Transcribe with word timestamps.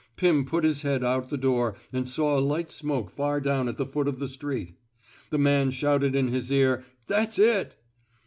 Pim 0.15 0.45
put 0.45 0.63
his 0.63 0.81
head 0.81 1.03
out 1.03 1.29
the 1.29 1.37
door 1.37 1.75
and 1.93 2.09
saw 2.09 2.35
a 2.35 2.41
light 2.41 2.71
smoke 2.71 3.11
far 3.11 3.39
down 3.39 3.67
at 3.67 3.77
the 3.77 3.85
foot 3.85 4.07
of 4.07 4.17
the 4.17 4.27
street. 4.27 4.75
The 5.29 5.37
man 5.37 5.69
shouted 5.69 6.15
in 6.15 6.29
his 6.29 6.49
ear,'' 6.51 6.83
That's 7.07 7.37
it 7.37 7.75